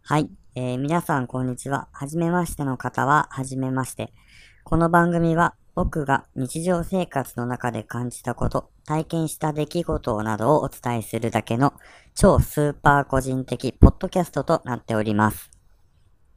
[0.00, 0.30] はい。
[0.54, 1.88] えー、皆さんこんにちは。
[1.92, 4.14] はじめましての方は、はじめまして。
[4.64, 11.74] この番組は、僕が日常生活の中で感じたこと、体験した出来事などをお伝えするだけの
[12.14, 15.50] 超スーパー個人的ポッドキャストとなっております。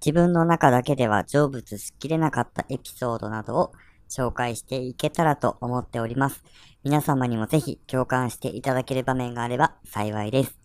[0.06, 3.72] 自分の中だけでは成仏しきれなかったエピソードなどを
[4.10, 6.44] 紹介していけたらと思っております。
[6.84, 10.57] 皆様にもぜひ共感していただける場面があれば幸いです。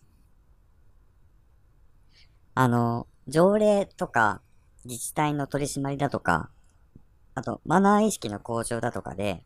[2.55, 4.41] あの、条例とか
[4.85, 6.49] 自治体の取り締まりだとか、
[7.35, 9.43] あと、マナー意識の向上だとかで、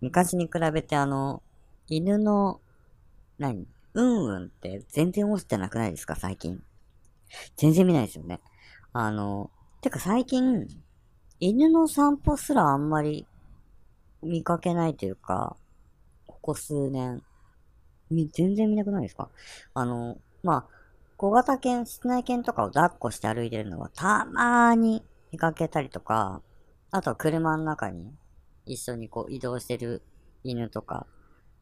[0.00, 1.42] 昔に比べてあの、
[1.86, 2.62] 犬の、
[3.36, 6.62] 何うんうんって全然落ちてなくないですか最近。
[7.58, 8.40] 全然見ないですよね。
[8.94, 9.50] あの、
[9.82, 10.66] てか最近、
[11.40, 13.26] 犬の散歩すらあんまり
[14.22, 15.56] 見かけないというか、
[16.26, 17.22] ここ数年、
[18.32, 19.30] 全然見なくないですか？
[19.74, 20.74] あの、まあ、
[21.16, 26.42] 小型犬、室内犬とかを抱っこして歩いてるのはたまーに見かけたりとか、
[26.90, 28.12] あとは車の中に
[28.66, 30.02] 一緒にこう移動してる
[30.44, 31.06] 犬とか、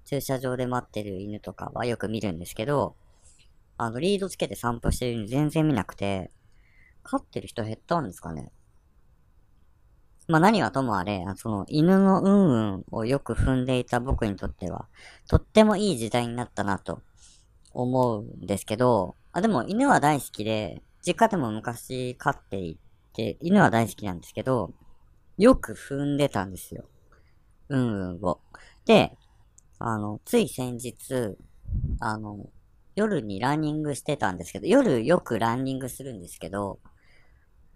[0.06, 2.96] 駐車場で待ってる犬とかはよく見るんですけど、
[3.76, 6.30] あの、リードつけて散歩してる犬全然見なくて、
[7.02, 8.50] 飼ってる人減ったんですかね？
[10.30, 14.86] まあ何はともあれ、その犬のうんうんをよく踏んでいた僕にとっては、
[15.28, 17.02] とってもいい時代になったなと
[17.72, 22.78] 思うんですけど、あ、でも犬は大好きで、実家でも昔飼ってい
[23.12, 24.72] て、犬は大好きなんですけど、
[25.36, 26.84] よく踏んでたんですよ。
[27.68, 28.40] うんうんを。
[28.86, 29.16] で、
[29.78, 31.36] あの、つい先日、
[32.00, 32.50] あの、
[32.94, 36.78] 夜にランニングしてたんですけど、夜よくランニングするんですけど、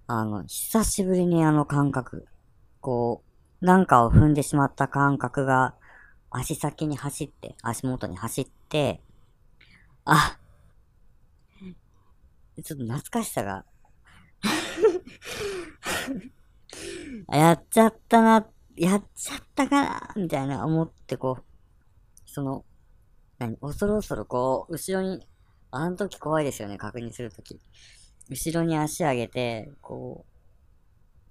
[0.06, 2.26] あの、久しぶりにあの感覚、
[2.84, 3.24] こ
[3.62, 5.74] う、なんかを踏んでしまった感覚が、
[6.30, 9.00] 足先に走って、足元に走って、
[10.04, 10.38] あ、
[12.62, 13.64] ちょっと懐かしさが
[17.32, 18.46] やっちゃったな、
[18.76, 21.44] やっちゃったかな、みたいな思ってこう、
[22.26, 22.66] その、
[23.38, 25.26] 何、恐る恐るこう、後ろに、
[25.70, 27.62] あの時怖いですよね、確認するとき。
[28.28, 30.33] 後ろに足上げて、こう、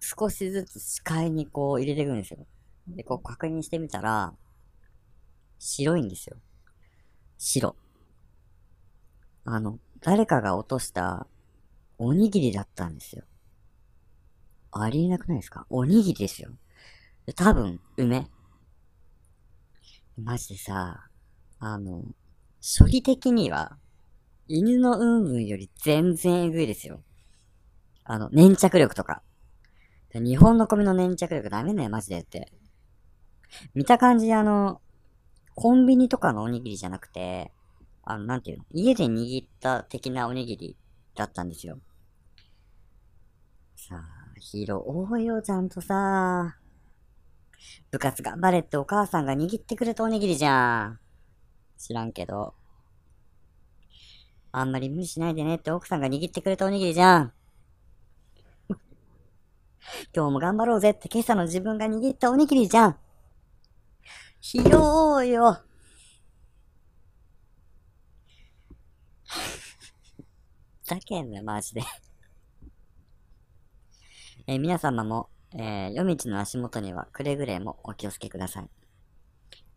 [0.04, 2.46] 少しずつ視界にこう入れていくんですよ。
[2.90, 4.34] で、こう確認してみたら、
[5.60, 6.36] 白いんですよ。
[7.38, 7.78] 白。
[9.46, 11.26] あの、誰かが落とした
[11.98, 13.24] おにぎりだったんですよ。
[14.72, 15.66] ありえなくないですか？
[15.70, 16.52] おにぎりですよ。
[17.36, 18.28] 多分、梅。
[20.22, 21.08] マジでさ、
[21.60, 22.04] あの、
[22.62, 23.78] 処理的には、
[24.50, 27.02] 犬のうんうんより全然えぐいですよ。
[28.04, 29.22] あの、粘着力とか。
[30.20, 32.52] 日本の米の粘着力ダメね、マジでって。
[33.74, 34.82] 見た感じあの、
[35.56, 37.52] コンビニとかのおにぎりじゃなくて、
[38.04, 40.78] あの、なんていうの家で握った的なおにぎり
[41.16, 41.80] だったんですよ。
[43.76, 46.58] さあ、ヒーロー多いよ、ちゃんとさ。
[47.92, 51.00] 部活頑張れってお母さんが握ってくれたおにぎりじゃん。
[51.78, 52.54] 知らんけど。
[54.52, 57.34] あんまり無理しないでねって奥さんが握ってくれたおにぎりじゃん。
[60.16, 62.98] 今日も頑張ろうぜって今朝の自分が握ったおにぎりじゃん。
[64.40, 65.62] ひよよ。
[70.84, 71.82] ふざけんな、マジで
[74.48, 78.70] えー、皆様も、えー、夜道の足元にはくれぐれもお気をつけください。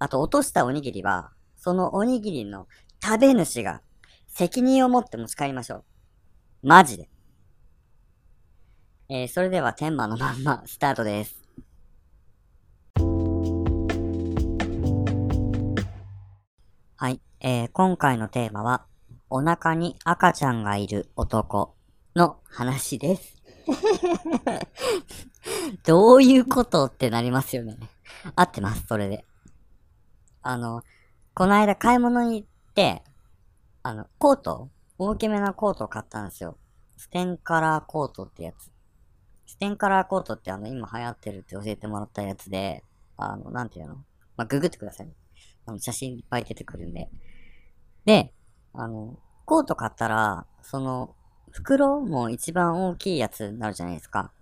[0.00, 2.66] あと、落としたおにぎりは、そのおにぎりの
[3.02, 3.82] 食べ主が
[4.26, 5.84] 責任を持って持ち帰りましょう。
[6.62, 7.08] マジで。
[9.08, 11.40] えー、それでは天満のまんまスタートです。
[16.96, 18.84] はい、えー、今回のテーマは、
[19.30, 21.76] お腹に赤ちゃんがいる男
[22.16, 23.36] の話です。
[25.86, 27.78] どういうことってなりますよね。
[28.34, 29.24] 合ってます、それで。
[30.42, 30.82] あの、
[31.32, 33.04] この間買い物に行って、
[33.84, 34.68] あの、コート？
[34.98, 36.58] 大きめなコートを買ったんですよ。
[36.96, 38.72] ステンカラーコートってやつ。
[39.46, 42.82] ステンカラーコートってあの、今流行ってるって教えてもらったやつで、
[43.16, 43.94] あの、なんていうの？
[44.36, 45.08] まあ、ググってください。
[45.64, 47.08] あの、写真いっぱい出てくるんで。
[48.04, 48.32] で、
[48.74, 51.14] あの、コート買ったら、その、
[51.50, 54.32] 袋も一番大きいやつになるじゃないですか。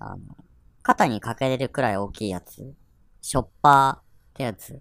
[0.00, 0.18] あの、
[0.82, 2.74] 肩にかけれるくらい大きいやつ。
[3.20, 4.02] ショッパーっ
[4.34, 4.80] てやつ。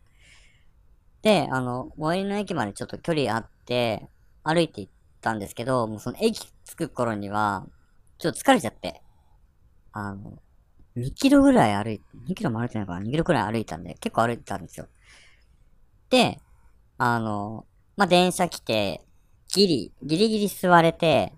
[1.22, 4.08] で、あの、最寄りの駅までちょっと距離あって、
[4.44, 7.68] 歩いて行ったんですけど、もうその駅着く頃には、
[8.18, 9.03] ちょっと疲れちゃって。
[9.94, 10.40] あの、
[10.95, 14.88] 2キロぐらい歩い、2キロも歩いてないかな ?2 キロくらい歩いたんで、結構歩いてたんですよ。
[16.10, 16.40] で、
[16.98, 17.66] あの、
[17.98, 19.01] まあ、電車来て、
[19.54, 21.34] ギリ、ギリギリ座れて、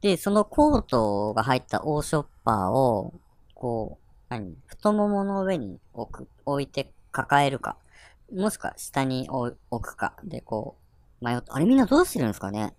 [0.00, 3.14] で、そのコートが入ったオーショッパーを、
[3.54, 7.76] こう、何太ももの上に置く、置いて抱えるか。
[8.32, 10.14] もしくは下に置くか。
[10.24, 10.76] で、こ
[11.20, 12.74] う、迷って、あれみんなどうしてるんですかね？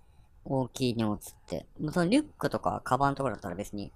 [0.46, 1.66] 大きい荷物って。
[1.80, 3.92] もうそのリュックとかカバンとかだったら別に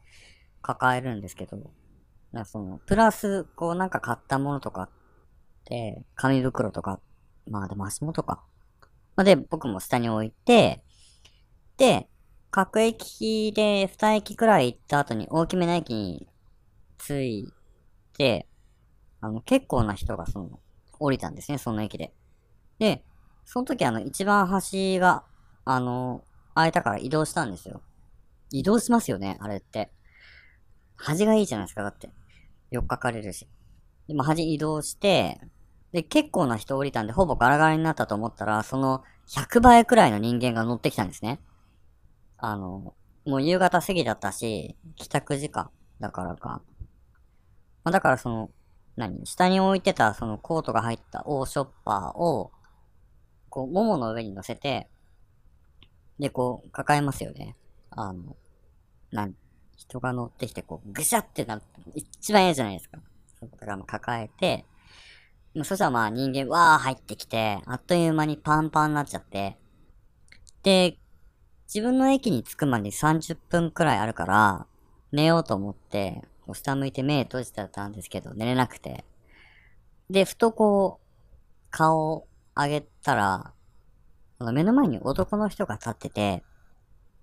[0.63, 1.57] 抱えるんですけど、
[2.31, 4.89] なんかその、プラス、こうなんか買ったものとかっ
[5.65, 6.99] て、紙袋とか、
[7.47, 8.43] まあでも足元か。
[9.15, 10.83] まあ、で、僕も下に置いて、
[11.77, 12.09] で、
[12.49, 16.27] 各駅で2駅くらい行った後に大きめな駅に
[16.97, 17.53] 着い
[18.17, 18.47] て、
[19.21, 20.59] あの、結構な人がその、
[20.99, 22.13] 降りたんですね、その駅で。
[22.79, 23.03] で、
[23.45, 25.23] その時あの、一番端が、
[25.65, 26.23] あの、
[26.55, 27.81] 空いたから移動したんですよ。
[28.51, 29.91] 移動しますよね、あれって。
[31.03, 32.09] 端がいいじゃないですか、だって。
[32.71, 33.47] よっかかれるし。
[34.07, 35.39] でも端移動して、
[35.91, 41.39] で、結構な人降りたんで、ほぼガラガラになったと思ったら、その100倍くらいの人間が乗ってきたんですね。
[42.37, 42.95] あの、
[43.25, 45.69] もう夕方過ぎだったし、帰宅時間
[45.99, 46.61] だからか。
[47.83, 48.49] まあ、だからその、
[48.95, 52.51] 何下に置いてたそのコートが入ったオーショッパーを、
[53.49, 54.89] こう、ももの上に乗せて、
[56.19, 57.55] で、こう、抱えますよね。
[57.91, 58.35] あの、
[59.11, 59.35] なん、
[59.75, 61.61] 人が乗ってきて、こう、ぐしゃってなる、
[61.95, 62.99] 一番嫌じゃないですか。
[63.39, 64.65] そこからも抱えて、
[65.53, 69.57] もうそしたらまあ人間わー入ってきて、あっという間にパンパンになっちゃって、
[70.63, 70.97] で、
[71.67, 74.67] 自分の駅に着くまで30分くらいあるから、
[75.11, 76.23] 寝ようと思って、
[76.53, 79.05] 下向いて目閉じてたんですけど、寝れなくて。
[80.09, 81.07] で、ふとこう、
[81.69, 83.53] 顔を上げたら、
[84.39, 86.43] 目の前に男の人が立ってて、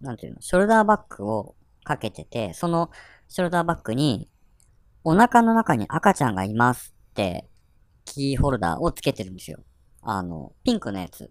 [0.00, 1.54] なんていうの、ショルダーバッグを
[1.84, 2.90] かけてて、その
[3.28, 4.28] ショルダーバッグに、
[5.02, 7.48] お腹の中に赤ちゃんがいますって、
[8.04, 9.60] キーホルダーをつけてるんですよ。
[10.02, 11.30] あの、ピンクのやつ。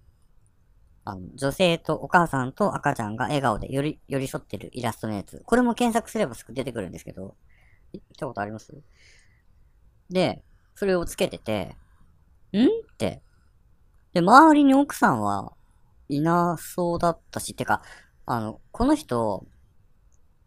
[1.05, 5.41] あの、女性とお母さんと赤ちゃんが笑顔で寄り、寄り添ってるイラストのやつ。
[5.45, 7.35] これも検索すればすぐ出てくるんですけど、
[7.93, 8.75] 見たことあります？
[10.09, 10.43] で、
[10.75, 11.75] それをつけてて、
[12.53, 12.65] ん？
[12.65, 13.21] って。
[14.13, 15.53] で、周りに奥さんは
[16.07, 17.81] いなそうだったし、てか、
[18.25, 19.45] あの、この人、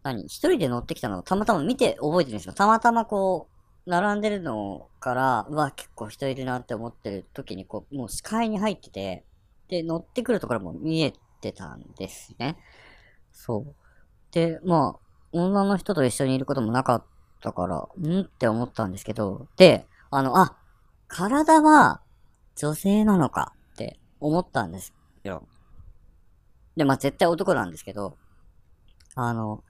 [0.03, 2.53] 何一人で乗ってきたのをたまたま見て覚えてるんですよ。
[2.53, 3.47] たまたまこ
[3.85, 9.25] う、並んでるのから、うわ、結構人いるなって思ってる時に、こう、もう視界に入ってて、
[9.67, 12.57] で、乗ってくるところも見えてたんですね。
[13.31, 13.75] そう。
[14.31, 14.99] で、まあ、
[15.31, 17.05] 女の人と一緒にいることもなかっ
[17.41, 20.57] たから、んって思ったんですけど、で、あの、あ、
[21.07, 22.01] 体は
[22.55, 25.47] 女性なのかって思ったんですよ。
[26.75, 28.17] で、まあ絶対男なんですけど、
[29.15, 29.63] あの、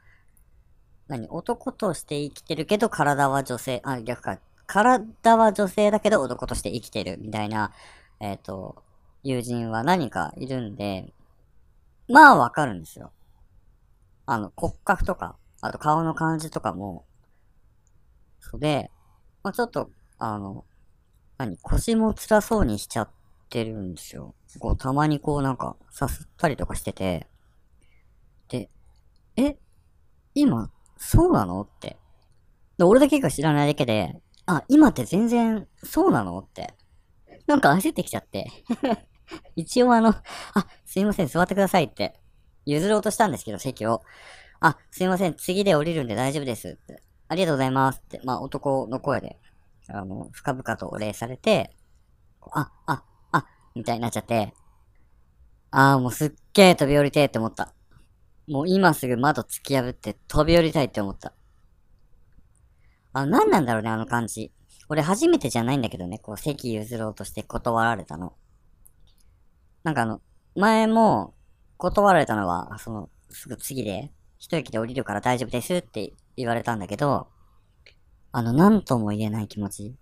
[1.07, 4.39] 何男として生きてるけど体は女性、あ、逆か。
[4.65, 7.73] 体は女性だけど男として生きてるみたいな、
[8.19, 8.83] えっ、ー、と、
[9.23, 11.13] 友人は何かいるんで、
[12.07, 13.11] まあわかるんですよ。
[14.25, 17.05] あの、骨格とか、あと顔の感じとかも、
[18.39, 18.89] そで、
[19.43, 20.65] まあちょっと、あの、
[21.37, 23.09] 何腰も辛そうにしちゃっ
[23.49, 24.35] てるんですよ。
[24.59, 27.27] こう、たまにこうなんか、さすったりとかしてて、
[28.47, 28.69] で、
[29.35, 29.57] え
[30.35, 30.69] 今、
[31.05, 31.61] そうなの？
[31.61, 31.97] って。
[32.77, 34.15] で、俺だけが知らないだけで、
[34.45, 36.39] あ、今って全然、そうなの？
[36.39, 36.73] って。
[37.47, 38.47] なんか焦ってきちゃって
[39.55, 42.19] 一応あの、あ、すいません、座ってくださいって、
[42.65, 44.01] 譲ろうとしたんですけど、席を。
[44.61, 47.01] あ、すいません、次で降りるんで大丈夫ですって。
[47.29, 49.39] ありがとうございますって、まあ男の声で、
[49.89, 51.75] あの、深々とお礼されて、
[52.53, 53.45] あ、あ、あ
[53.75, 54.53] みたいになっちゃって、
[55.71, 57.72] ああ、もうすっげえ飛び降りてって思った。
[58.47, 61.33] もう今すぐ窓突き破って飛び降りたいって思った。
[63.13, 64.51] あ、何なんだろうね、あの感じ。
[64.89, 68.33] 俺初めてじゃないんだけどね、こう席譲ろうとして断られたの。
[69.83, 70.21] なんかあの、
[70.55, 71.33] 前も
[71.77, 77.27] 断られたのは、その、すぐ次で、一駅で降りるから大丈夫ですって言われたんだけど、
[78.31, 79.95] あの、なんとも言えない気持ち。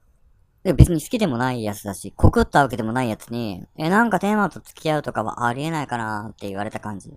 [0.63, 7.13] で別に好きでもないやつだし、告ったわけでもないやつに、え、なんかテーマと付き合うとかはありえないかなって言われた感じ。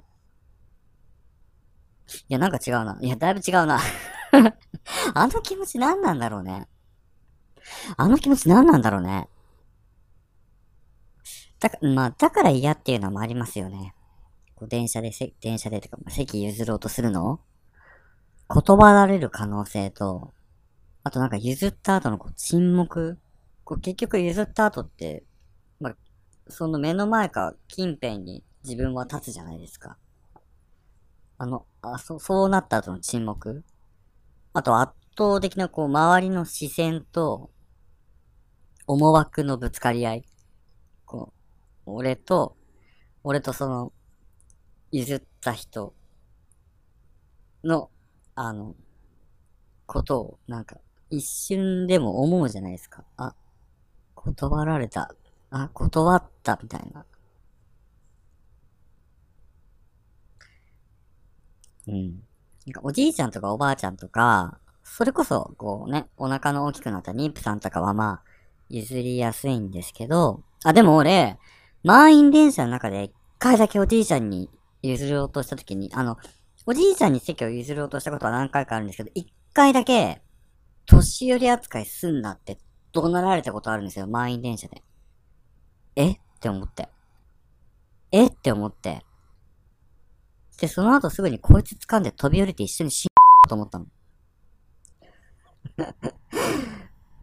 [2.28, 2.98] いや、なんか違うな。
[3.00, 3.80] いや、だいぶ違うな
[5.14, 6.68] あの気持ち何なんだろうね。
[7.96, 9.28] あの気持ち何なんだろうね。
[11.60, 13.94] だか、まあ、だから嫌っていうのもありますよね。
[14.54, 17.40] こう電車で、電車でとか、席譲ろうとするの？
[18.48, 20.34] 断られる可能性と、
[21.02, 23.18] あとなんか譲った後のこう沈黙？
[23.64, 25.24] こう結局譲った後って、
[25.80, 25.96] まあ、
[26.48, 29.96] その目の前か近辺に自分は立つじゃないですか。
[31.44, 33.64] あの、あ、そ、そうなった後の沈黙？
[34.54, 37.50] あと圧倒的なこう周りの視線と
[38.86, 40.24] 思惑のぶつかり合い。
[41.04, 41.34] こ
[41.84, 42.56] う、俺と
[43.22, 43.92] 俺とその、
[44.90, 45.92] 譲った人
[47.62, 47.90] の、
[48.34, 48.74] あの、
[49.84, 50.78] ことを、なんか、
[51.10, 53.04] 一瞬でも思うじゃないですか。
[53.18, 53.34] あ、
[54.14, 55.14] 断られた。
[55.50, 57.04] あ、断った、みたいな。
[61.88, 62.22] うん。
[62.66, 68.30] なんかおじいちゃんとかおばあちゃんとか、それこそ、こうね、お腹の大きくなった妊婦さんとかはまあ、
[68.68, 71.38] 譲りやすいんですけど、あ、でも俺、
[71.82, 74.50] 満員電車の中で一回だけおじいちゃんに
[74.82, 76.16] 譲ろうとしたときに、あの、
[76.66, 80.22] おじいちゃんに席を譲ろうとしたことは何回かあるんですけど、一回だけ、
[80.86, 82.58] 年寄り扱いすんなって
[82.92, 84.82] 怒鳴られたことあるんですよ、満員電車で。
[85.96, 86.12] え？
[86.12, 86.88] って思って。
[88.12, 88.26] え？
[88.26, 89.04] って思って。
[90.60, 93.08] で、その後すぐにこいつ掴んで飛び降りて一緒に死ん
[93.48, 93.86] と思ったの。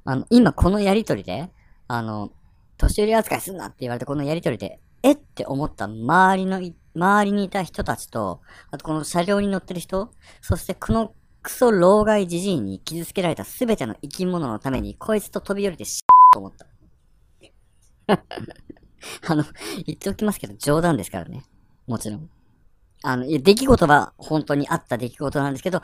[0.04, 1.52] あの、今このやりとりで、
[1.88, 2.32] あの、
[2.78, 6.62] 年寄り扱いすんなって言われたこのやりとりで、えって思った周りの、
[6.94, 10.12] 周りにいた人たちと、あとこの車両に乗ってる人、
[10.42, 16.68] そしてこのクソ老害じじいに傷つけられたすべての生き物のために、こいつと飛び降りてしと思った。
[19.28, 19.44] あの、
[19.86, 21.44] 言っておきますけど、冗談ですからね。
[21.88, 22.30] もちろん。
[23.04, 25.82] あの、出来事は本当にあった出来事なんですけど、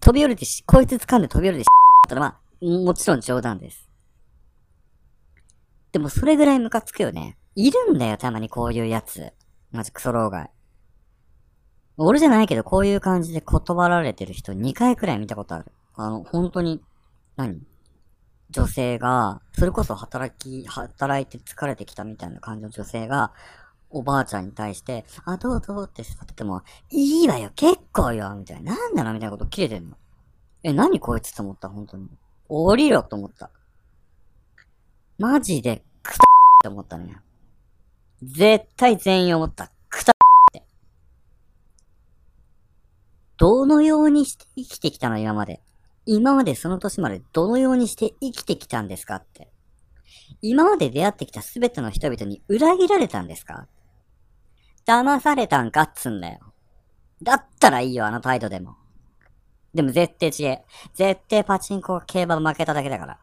[0.00, 1.66] 飛び降りてし、こいつ掴んで飛び降りてし
[2.06, 3.88] ったらまあ、もちろん冗談です。
[5.92, 7.38] でもそれぐらいムカつくよね。
[7.54, 9.32] いるんだよ、たまにこういうやつ。
[9.72, 10.50] マジクソ老害。
[11.96, 15.66] 俺じゃないけど、こういう感じで断られてる人2回くらい見たことある。
[15.94, 16.82] あの、本当に、
[17.36, 17.60] 何？
[18.50, 23.32] 女性が、それこそ働き、働いて疲れてきたみたいな感じの女性が、
[23.94, 28.74] おばあちゃんに対して、あ、どうぞって座ってても、いいわよ、結構よ、みたいな。
[28.74, 29.96] なんなのみたいなこと切れてんの。
[30.64, 32.08] え、何こいつと思った、本当に。
[32.48, 33.50] 降りろと思った。
[35.16, 36.18] マジで、くたっ
[36.62, 37.18] て思ったね。
[38.22, 39.70] 絶対全員思った。
[39.88, 40.14] くたっ
[40.52, 40.64] て。
[43.36, 45.62] どのようにして生きてきたの、今まで。
[46.04, 49.52] 今までその年までどのようにして生きてきたんですかって。
[50.42, 53.68] 今まで出会ってきたすべての人々に裏切られたんですか
[54.86, 56.40] 騙されたんかっつんだよ。
[57.22, 58.76] だったらいいよ、あの態度でも。
[59.72, 60.64] でも絶対違え。
[60.94, 63.18] 絶対パチンコ競馬負けただけだから。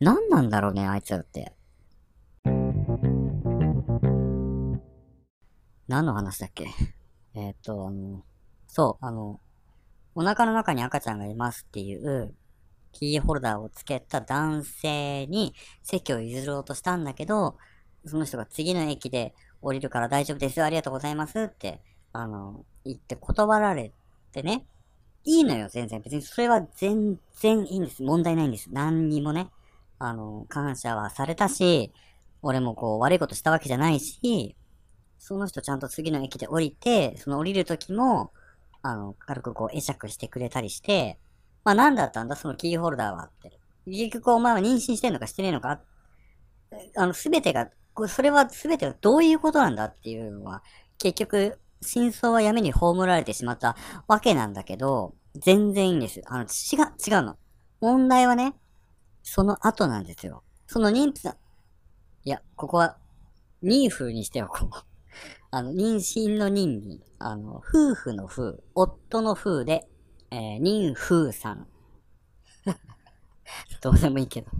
[0.00, 1.54] 何なんだろうね、あいつらって。
[5.86, 6.66] 何の話だっけ？
[7.34, 8.24] えー、っと、あの、
[8.66, 9.40] そう、あの、
[10.14, 12.34] お腹の中に赤ちゃんがいますっていう
[12.92, 17.56] キーホルダーをつけた男性に席を譲ろうとしたんだけど、
[18.06, 20.62] その人が次の駅で降りるから大丈夫です。
[20.62, 21.80] ありがとうございますって、
[22.12, 23.92] あの、言って断られ
[24.32, 24.66] てね。
[25.24, 26.00] いいのよ、全然。
[26.00, 28.02] 別にそれは全然いいんです。
[28.02, 28.68] 問題ないんです。
[28.72, 29.50] 何にもね。
[29.98, 31.92] あの、感謝はされたし、
[32.42, 34.56] 俺もこう悪いことしたわけじゃないし、
[35.20, 38.32] その人ちゃんと次の駅で降りて、その降りる時も、
[38.82, 41.20] あの、軽くこう会釈してくれたりして、
[41.62, 42.34] まあ何だったんだ？
[42.34, 43.60] そのキーホルダーはって。
[43.86, 45.80] 結局お前は妊娠してんのかしてねえのか？
[46.96, 47.70] あの、すべてが、
[48.08, 50.62] それはすべてがどういうことなんだっていうのは、
[50.98, 56.22] 結局、真相は闇に葬られてしまったわけなんだけど、全然いいんです。
[56.26, 57.36] あの、違う、違うの。
[57.80, 58.54] 問題はね、
[59.22, 60.42] その後なんですよ。
[60.66, 61.36] その妊婦さん、
[62.24, 62.96] いや、ここは、
[63.62, 64.70] 妊婦にしておこう。
[65.50, 69.88] あの、妊娠の妊に、あの、夫婦の夫、夫の夫で、
[70.30, 71.66] えー、妊婦さん。
[73.82, 74.50] どうでもいいけど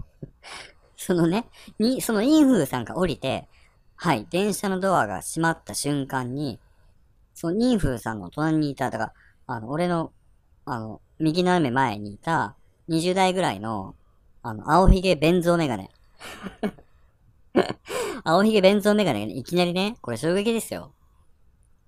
[1.05, 1.45] そのね、
[1.79, 3.47] に、その妊婦さんが降りて、
[3.95, 6.59] はい、電車のドアが閉まった瞬間に、
[7.33, 9.13] その妊婦さんの隣にいた、だから、
[9.47, 10.13] あの、俺の、
[10.65, 12.55] あの、右斜め前にいた、
[12.87, 13.95] 20代ぐらいの、
[14.43, 15.89] あの、青ひげ弁蔵メガネ。
[18.23, 20.93] 青ひげ弁蔵メガネが、ね、いきなりね、これ衝撃ですよ。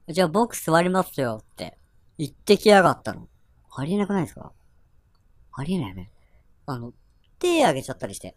[0.09, 1.77] じゃあ僕座りますよって
[2.17, 3.27] 言ってきやがったの。
[3.75, 4.51] ありえなくないですか？
[5.53, 6.11] ありえないよね。
[6.65, 6.93] あの、
[7.39, 8.35] 手上げちゃったりして。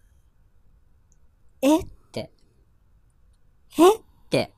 [1.62, 1.80] え？
[1.80, 2.30] って。
[3.76, 3.96] え？
[3.96, 4.00] っ
[4.30, 4.52] て。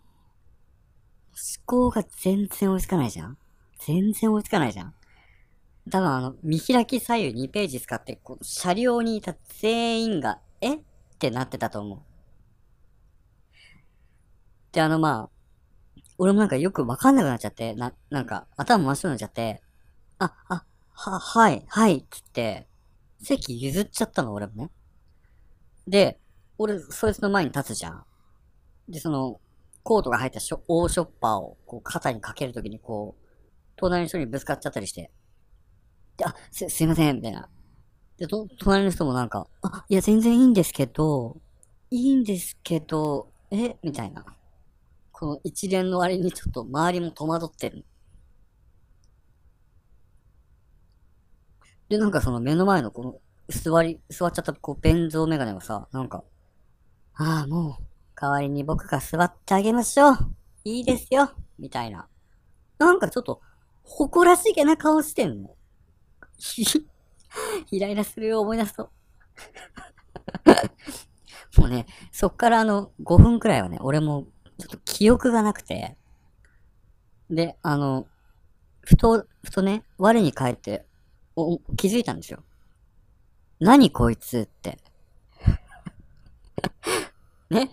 [1.33, 3.38] 思考が全然追いつかないじゃん
[3.78, 4.95] 全然追いつかないじゃん
[5.90, 10.75] 多分あの、見開き左右2ページ使って、こう、車両にいた全員が、え？
[10.76, 10.80] っ
[11.19, 12.00] てなってたと思う。
[14.73, 15.30] で、あのまあ、
[16.19, 19.62] 俺もなんかよくわかんなくなっちゃって、な、なんか頭真っ白になっちゃって、
[20.19, 20.64] あ、あ、
[20.95, 22.69] は、はい、はい、つって、
[23.23, 24.71] 席譲っちゃったの、俺もね。
[25.87, 26.19] で、
[26.62, 28.04] 俺、そいつの前に立つじゃん。
[28.86, 29.40] で、その、
[29.82, 33.26] コートが入ったショ大ショッパーを、こう、肩にかけるときに、こう、
[33.76, 35.10] 隣の人にぶつかっちゃったりして。
[36.18, 37.48] で、あ、す、すいません、みたいな。
[38.18, 41.38] で、と、隣の人もなんか、あ、いや、全然いいんですけど、
[41.90, 44.22] いいんですけど、えみたいな。
[45.12, 47.86] この一連の割にちょっと周りも戸惑ってる。
[51.88, 56.22] で、なんかその目の前のこの座り、座っちゃったこう、弁蔵メガネがさ、なんか、
[57.14, 57.84] ああ、もう、
[58.20, 60.16] 代わりに僕が座ってあげましょう。
[60.64, 61.32] いいですよ。
[61.58, 62.08] みたいな。
[62.78, 63.40] なんかちょっと、
[63.82, 65.56] 誇らしげな顔してんの。
[67.70, 68.90] イライラするよ、思い出すと。
[71.58, 74.26] もうね、そっからあの、5分くらいはね、俺も、
[74.58, 75.96] ちょっと記憶がなくて。
[77.30, 78.06] で、あの、
[78.82, 80.86] ふと、ふとね、我に返って、
[81.36, 82.42] お、気づいたんですよ。
[83.60, 84.78] 何こいつって。
[87.50, 87.70] ね。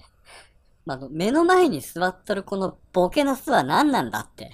[0.89, 4.51] あ、目の前に座っとるこのボケの巣は何なんだって。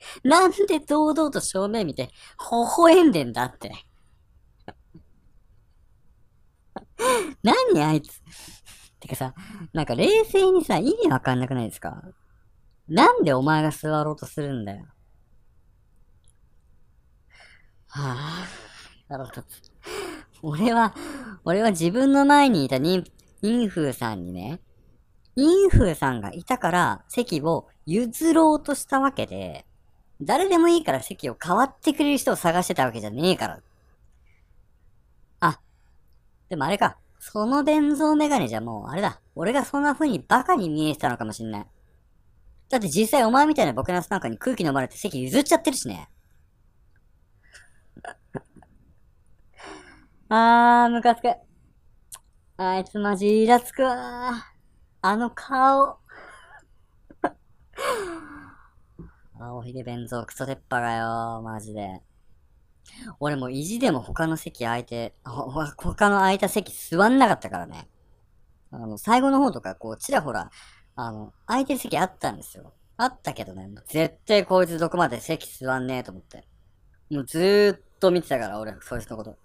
[0.24, 2.12] なんで堂々と正面見て、微
[2.78, 3.72] 笑んでんだって。
[7.42, 8.20] 何あいつ。
[9.00, 9.34] てかさ、
[9.72, 12.02] なんか冷静にさ、意味わかんなくないですか？
[12.88, 14.86] なんでお前が座ろうとするんだよ。
[17.88, 18.48] はあ、
[19.08, 19.42] なるほど。
[20.44, 20.94] 俺は、
[21.44, 23.04] 俺は自分の前にいたイン、
[23.42, 24.60] インフーさんにね、
[25.36, 29.66] インフーさんがいたから席を譲ろうとしたわけで、
[30.20, 33.62] 誰でもいいから席を変わってくれる人を探してたわけじゃねえから。
[35.40, 35.60] あ、
[36.48, 36.98] でもあれか。
[37.20, 39.20] その伝蔵メガネじゃもう、あれだ。
[39.36, 41.66] 俺がそんな風にバカに見えてたのかもしんない。
[42.70, 46.08] だって実際お前みたいな僕のなんかに空気飲まれて席譲っちゃってるしね。
[50.34, 51.28] あー、ムカつく。
[52.56, 54.32] あいつマジイラつくわ
[55.02, 55.98] あの顔。
[59.38, 62.00] 青ひげ弁蔵クソ鉄パがよ、マジで。
[63.20, 65.14] 俺も意地でも他の席空いて、
[65.76, 67.90] 他の空いた席座んなかったからね。
[68.70, 70.50] あの、最後の方とか、こう、ちらほら、
[70.96, 72.72] あの、空いてる席あったんですよ。
[72.96, 76.48] あったけどね、絶対こいつどこまで席座んねえと思って。
[77.10, 79.41] もうずーっと見てたから、俺、そいつのこと。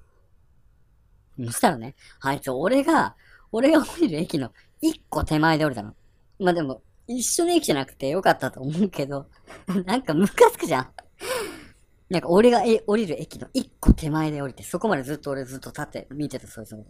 [1.45, 3.15] そしたらね、あいつ俺が、
[3.51, 5.95] 俺が降りる駅の一個手前で降りたの。
[6.39, 9.27] まあ、でも、一緒の駅じゃなくてよかったと思うけど、
[9.85, 10.87] なんかムカつくじゃん。
[12.09, 16.85] なんか俺がえ降りる駅の一個手前で降りて、そこまでずっと俺ずっと立って見てた、そいつの。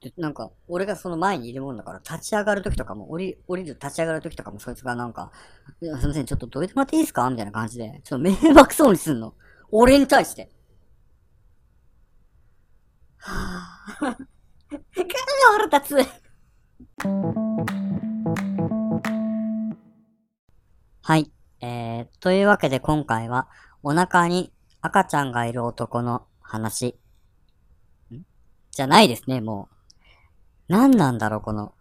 [0.00, 5.32] で、なんか、俺がその前にいるもんだから、立ち上がるときとかも、降り、降りる、立ち上がるときとかも、そいつがなんか、
[5.80, 7.28] すいません、ちょっとどいてもらっていいですか？
[7.30, 9.34] みたいな感じで、ちょっと迷惑そうにすんの。
[9.70, 10.50] 俺に対して。
[13.18, 14.18] はぁ、あ。
[15.58, 16.08] 腹立つ。
[21.02, 21.30] はい。
[21.60, 23.48] えー、というわけで今回は、
[23.82, 26.98] お腹に赤ちゃんがいる男の話。
[28.12, 28.22] ん？
[28.70, 29.76] じゃないですね、もう。
[30.68, 31.72] 何なんだろう、この。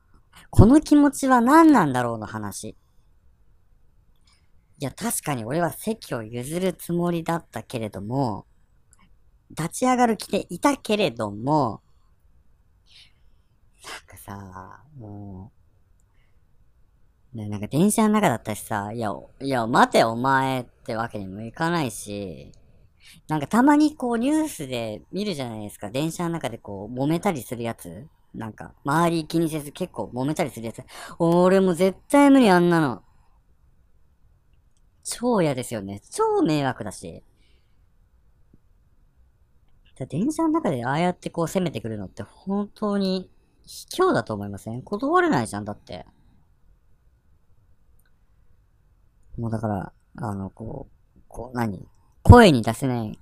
[0.50, 2.70] この気持ちは何なんだろうの話。
[2.70, 2.76] い
[4.80, 8.46] や、確かに俺は席を譲るつもりだったけれども、
[9.52, 11.82] 立ち上がる気でいたけれども、
[13.84, 15.52] なんかさ、も
[17.34, 22.52] う、ね、なんか電車の中だったしさ、いや、いや、待てお前ってわけにもいかないし、
[23.28, 25.90] なんかたまにこうニュースで見るじゃないですか。
[25.90, 28.08] 電車の中でこう揉めたりするやつ。
[28.34, 30.84] なんか、周り気にせず結構揉めたりするやつ。
[31.20, 33.04] 俺も絶対無理あんなの。
[35.04, 36.02] 超嫌ですよね。
[36.12, 37.24] 超迷惑だし。
[40.04, 43.30] 電車の中でああやってこう攻めてくるのって本当に
[43.66, 44.82] 卑怯だと思いません？
[44.82, 46.06] 断れないじゃん、だって。
[49.38, 51.88] もうだから、あの、こう、こう、何？
[52.22, 53.20] 声に出せない、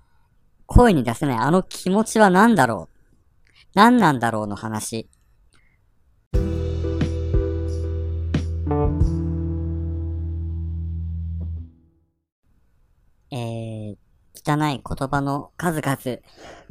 [0.66, 2.96] 声に出せないあの気持ちは何だろう？
[3.74, 5.10] 何なんだろうの話。
[13.32, 13.73] えー、
[14.46, 16.20] 汚い言葉の数々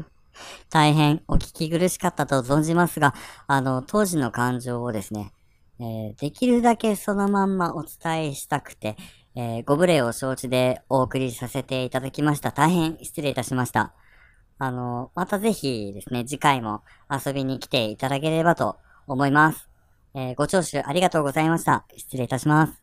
[0.71, 3.15] 大変お聞き苦しかったと存じますが、
[3.47, 5.33] あの、当時の感情をですね、
[5.79, 8.97] えー、できるだけそのまんまお伝えしたくて、
[9.35, 12.53] えー、ご無礼を承知でお送りさせていただきました。
[12.53, 13.95] 大変失礼いたしました。
[14.59, 19.69] あの、またぜひですね、次回も遊びに来ていただければと思います。
[20.15, 21.85] えー、ご聴取ありがとうございました。
[21.97, 22.82] 失礼いたします。